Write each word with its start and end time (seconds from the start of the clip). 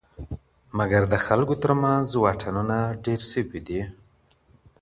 مګر 0.77 1.03
د 1.13 1.15
خلکو 1.25 1.55
تر 1.63 1.71
منځ 1.83 2.07
واټنونه 2.17 2.77
ډېر 3.05 3.19
سوي 3.31 3.59
دي. 3.67 3.81